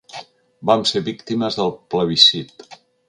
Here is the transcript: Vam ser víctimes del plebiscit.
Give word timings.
Vam 0.69 0.85
ser 0.91 1.03
víctimes 1.09 1.59
del 1.59 1.71
plebiscit. 1.95 2.67